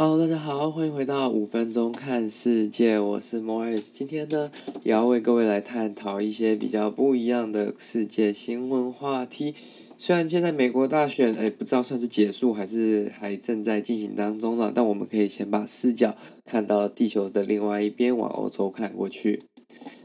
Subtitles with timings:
[0.00, 3.88] Hello，大家好，欢迎回到五分钟看世界，我是 Morris。
[3.92, 4.48] 今天呢，
[4.84, 9.56] 也要为各位来探讨一些比较不一样的世界新闻话题。
[9.96, 19.42] 虽然现在美国大选，哎，不知道算是结束还是还正在进行当中了，但我们可以先把视角看到地球的另外一边，往欧洲看过去。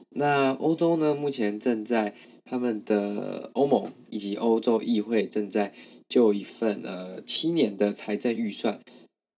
[0.09, 5.71] 那欧洲呢，目前正在他们的欧盟以及欧洲议会正在
[6.09, 8.79] 就一份呃七年的财政预算。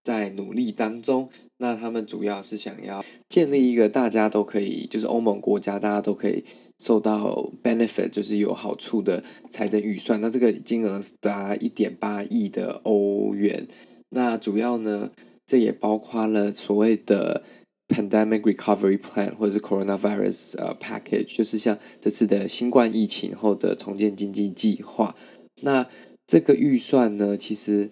[0.06, 6.46] 在努力当中，那他们主要是想要建立一个大家都可以，就是欧盟国家大家都可以
[6.78, 10.22] 受到 benefit，就是有好处的财政预算。
[10.22, 13.68] 那这个金额达一点八亿的欧元。
[14.12, 15.10] 那主要呢，
[15.48, 17.44] 这也包括了所谓的
[17.88, 25.16] pandemic recovery plan 或者是 coronavirus 呃 package，就是像这次的新冠疫情后的重建经济计划。
[25.62, 25.88] 那
[26.28, 27.90] 这个预算呢，其实。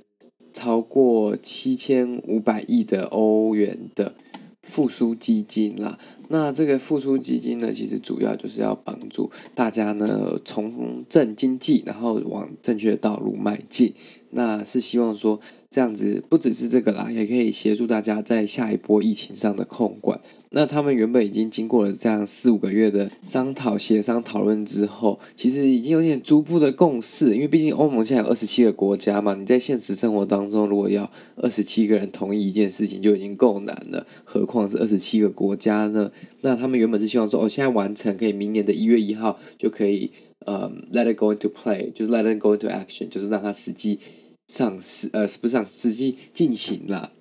[0.53, 4.13] 超过七千五百亿的欧元的
[4.61, 5.97] 复苏基金啦，
[6.29, 13.93] 那这个复苏基金呢，其实主要就是要帮助大家呢重振经济，然后往正确的道路迈进。
[14.35, 20.19] 那是希望说这样子不只是这个啦，也可以协助大家在下一波疫情上的控管。
[20.49, 27.35] 那他们原本已经经过了这样四五个月的商讨、协商、讨论之后，其实已经有点逐步的共识。
[27.35, 36.11] 因为毕竟欧盟现在有二十七个国家嘛，你在现实生活当中，如果要二十七个人同意一件事情就已经够难了，何况是二十七个国家呢？
[36.41, 40.11] 那他们原本是希望说，哦，现在完成，可以明年的一月一号就可以，
[40.45, 43.99] 呃，let it go into play，就是 let it go into action，就是让它实际
[44.47, 47.11] 上实，呃，不是上实际进行了。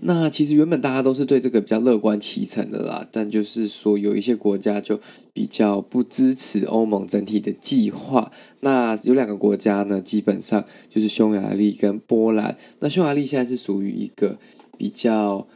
[0.00, 5.00] 那其实原本大家都是对这个比较乐观其成的啦，但就是说有一些国家就
[5.32, 8.30] 比较不支持欧盟整体的计划。
[8.60, 12.58] 那有两个国家呢，基本上就是匈牙利跟波兰。
[12.80, 14.38] 那匈牙利现在是属于一个
[14.76, 15.48] 比较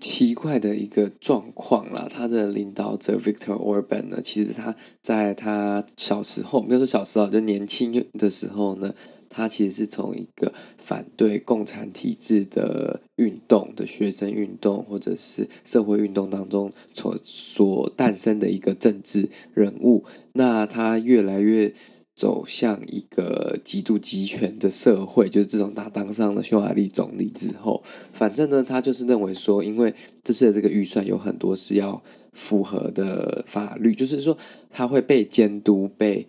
[0.00, 2.08] 奇怪的一个状况啦。
[2.10, 8.94] 他的领导者 Viktor Orban 呢，其实他在他小时候，不要说小时候，就年轻的时候呢。
[9.30, 20.04] 他其实是从一个反对共产体制的运动的学生运动，或者是社会运动当中所所诞生的一个政治人物。
[20.32, 21.74] 那他越来越
[22.18, 32.02] 走向一个极度集权的社会， 就是自从他当上了匈牙利总理之后，反正呢，他就是认为说，因为这次的这个预算有很多是要
[32.32, 34.36] 符合的法律，就是说
[34.68, 36.26] 他会被监督被。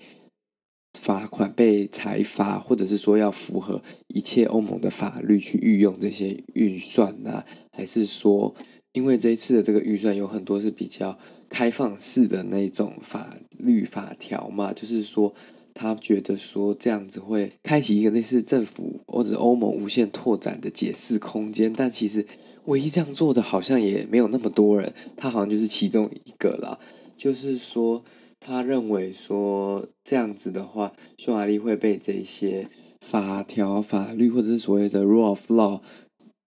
[1.00, 7.44] 罚款被裁罚，或者是说要符合一切欧盟的法律去运用这些预算呢？
[7.72, 8.54] 还是说，
[8.94, 11.18] 因为这一次的这个预算有很多是比较
[11.48, 14.74] 开放式的那种法律法条嘛？
[14.74, 15.34] 就是说，
[15.80, 22.26] 他觉得说这样子会开启一个类似政府或者欧盟无限拓展的解释空间，但其实
[22.66, 26.78] 唯一这样做的好像也没有那么多人，他好像就是其中一个啦，
[27.18, 28.04] 就是说。
[28.42, 32.70] 他认为说这样子的话，匈牙利会被这些
[33.02, 35.82] 法条、法律或者是所谓的 rule of law，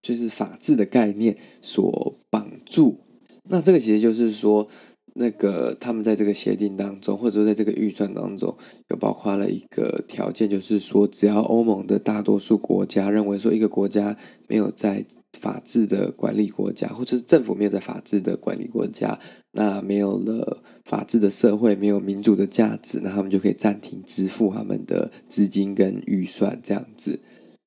[0.01, 2.97] 就是法治的概念所绑住。
[3.51, 4.67] 那这个其实就是说，
[5.15, 8.57] 那个他们在这个协定当中，或者说在这个预算当中，
[8.89, 14.17] 有包括了一个条件，就是说，只要欧盟的大多数国家认为说一个国家
[14.49, 15.05] 没有在
[15.39, 19.19] 法治的管理国家，或者是政府没有在法治的管理国家，
[19.53, 27.21] 那没有了法治的社会，没有民主的价值，那他们就可以暂停支付他们的资金跟预算这样子。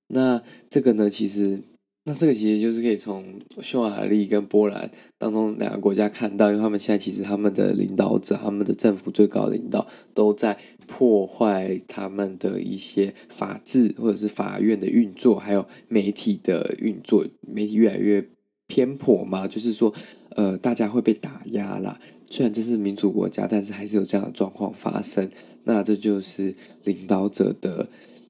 [0.07, 1.61] 那这个呢，其实。
[2.07, 10.55] 那这个其实就是可以从匈牙利跟波兰当中两个国家看到，因为他们现在其实他们的领导者、他们的政府最高领导都在
[10.85, 18.29] 破坏他们的一些法治或者是法院的运作，还有媒体的运作，媒体越来越
[18.67, 19.91] 偏颇嘛，就是说，
[20.35, 21.99] 呃，大家会被打压啦。
[22.29, 25.31] 虽然这是民主国家，但是还是有这样的状况发生。
[25.63, 26.53] 那这就是
[26.83, 27.87] 领导者的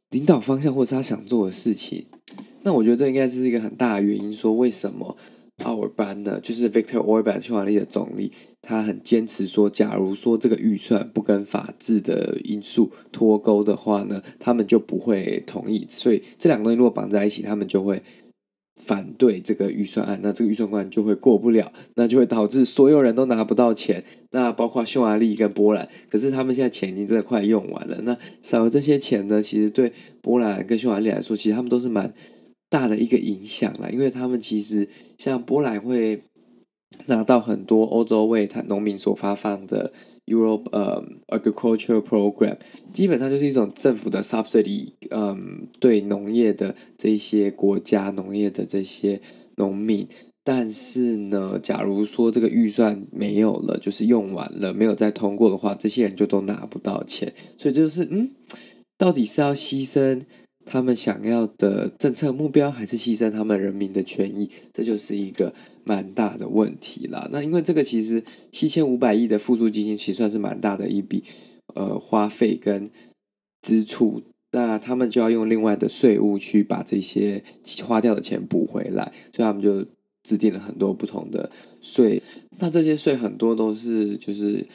[0.10, 2.06] 领导方向，或者是他想做的事情。
[2.64, 5.16] 那我觉得这应该是一个很大的原因，说为什么
[5.64, 6.40] 奥尔班呢？
[6.42, 8.32] 就是 Victor Orban 匈牙利的总理，
[8.62, 15.86] 他很坚持说，假如说这个预算不跟法治的因素脱钩的话呢，他们就不会同意。
[15.90, 18.02] 所以这两个东西如果绑在一起，他们就会
[18.86, 24.04] 反对这个预算案，那这个预算案就会过不了，那就会导致所有人都拿不到钱。
[24.32, 28.02] 那包括匈牙利跟波兰，可是他们现在钱已经真的快用完了。
[28.04, 29.92] 那少了这些钱呢，其实对
[30.22, 32.14] 波兰跟匈牙利来说，其实他们都是蛮。
[32.68, 36.20] 大的一个影响啦，因为他们其实像波兰会
[37.08, 39.92] 拿到很多欧洲为他农民所发放的
[40.26, 42.58] Europe 呃、um, Agriculture Program，
[42.92, 49.22] 基本上就是一种政府的 subsidy，嗯，对农业的这些国家农业的这些
[49.56, 50.08] 农民。
[50.48, 57.34] 但是呢，假如说这个预算没有了，就是用完了，没有再通过的话，这些人就都拿不到钱。
[57.58, 58.30] 所以就是，嗯，
[58.96, 60.22] 到底是要牺牲
[60.64, 64.52] 他们想要的政策目标，还是牺牲他们人民的权益？
[64.72, 65.52] 这就是一个
[65.86, 67.30] 蛮大的问题啦。
[67.32, 68.22] 那因为这个其实
[68.52, 71.24] 七千五百亿的复苏基金，其实算是蛮大的一笔
[71.76, 72.90] 呃花费跟
[73.62, 74.22] 支出，
[74.52, 77.42] 那他们就要用另外的税务去把这些
[77.86, 79.86] 花掉的钱补回来，所以他们就。
[80.26, 81.52] 制定了很多不同的
[81.84, 82.20] 税，
[82.58, 84.66] 那这些税很多都是就是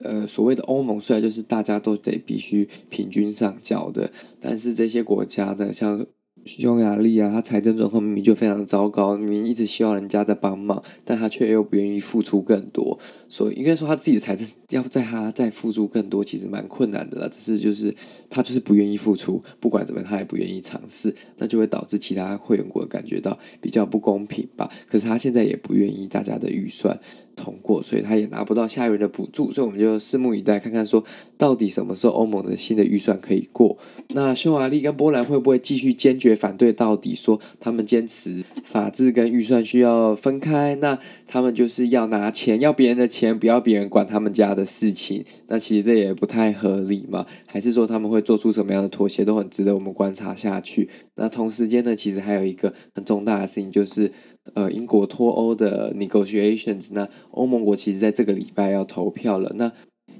[0.00, 4.10] 呃所谓的欧盟税，就是大家都得必须平均上缴的。
[4.40, 6.04] 但是这些国家的像
[6.46, 12.98] 匈牙利啊，他财政状况明明就非常糟糕，明明一直需要人家的帮忙，但他却又不愿意付出更多。
[13.28, 17.28] 所以应该说他自己的财政要在他再付出更多，其实蛮困难的了。
[17.28, 17.92] 只是就是
[18.30, 24.70] 他就是不愿意付出，不管怎么样他也不愿意尝试，那就会导致其他会员国感觉到比较不公平吧。
[24.88, 26.98] 可是他现在也不愿意大家的预算
[27.36, 29.52] 通过，所以他也拿不到下一轮的补助。
[29.52, 31.04] 所以我们就拭目以待，看看说
[31.36, 33.78] 到底什么时候欧盟的新的预算可以过。
[34.14, 37.14] 那匈牙利跟波兰会不会继续坚决反对到底？
[37.14, 43.36] 说他们坚持法治跟预算需要分开，那他们就是要拿钱，要别人的钱。
[43.36, 47.26] 不要别人管他们家的事情，那其实这也不太合理嘛？
[47.44, 50.88] 还是说他们会做出什么样的妥协，都很值得我们观察下去。
[51.16, 54.10] 那同时间呢，其实还有一个很重大的事情，就是
[54.54, 56.88] 呃，英国脱欧的 negotiations。
[56.92, 59.52] 那欧盟国其实在这个礼拜要投票了。
[59.56, 59.72] 那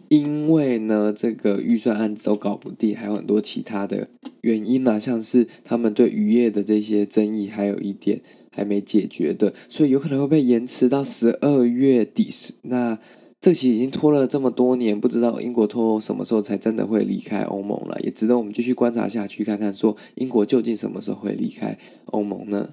[0.08, 4.08] 因为呢，这个预算案子都搞不定，还有很多其他的
[4.42, 8.20] 原因呢，像是他们对渔业的这些争议，还有一点。
[8.48, 12.30] 还没解决的，所以有可能会被延迟到十二月底。
[12.62, 12.98] 那
[13.38, 21.76] 这期已经拖了这么多年，不知道英国脱欧什么时候才真的会离开欧盟了，也值得我们继续观察下去，看看说英国究竟什么时候会离开
[22.06, 22.70] 欧盟呢？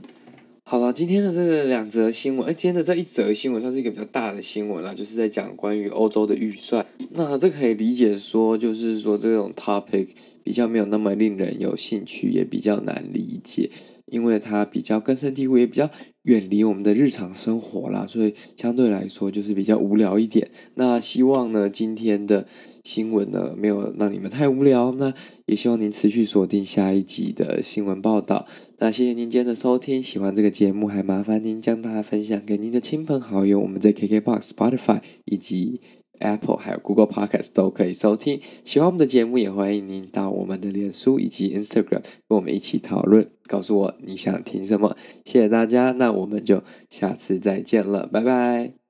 [0.65, 6.85] 好了，今天的这两则新闻，哎，今天的这一则新闻算是一个比较大的新闻啦，就是在讲关于欧洲的预算。
[7.11, 10.07] 那这可以理解说，就是说这种 topic
[10.41, 13.69] 比较没有那么令人有兴趣，也比较难理解。
[14.05, 15.89] 因为它比较根深蒂固，也比较
[16.23, 20.49] 远离我们的日常生活啦，所以相对来说就是比较无聊一点。
[20.75, 22.47] 那希望呢，今天的
[22.83, 24.91] 新闻呢，没有让你们太无聊。
[24.91, 25.13] 那
[25.45, 28.45] 也希望您持续锁定下一集的新闻报道。
[28.79, 33.59] 那谢谢您今天的收听，喜欢这个节目，还麻烦您将它分享给您的亲朋好友。
[33.61, 35.81] 我们在 KKBOX、Spotify 以及
[36.19, 38.39] Apple 还有 Google Podcast 都可以收听。
[38.63, 44.97] 喜欢我们的节目，也欢迎您到我们的脸书以及 Instagram 跟我们一起讨论，告诉我你想听什么。
[45.23, 48.82] 谢谢大家，那我们就下次再见了，拜拜。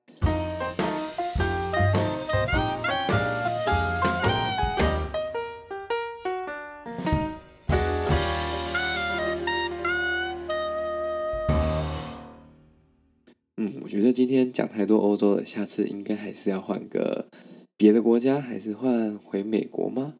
[13.58, 17.30] 嗯，我觉得今天讲太多欧洲了，下次应该还是要换个
[17.78, 20.16] 别的国家，还是换回美国吗？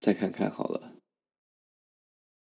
[0.00, 0.93] 再看看好了。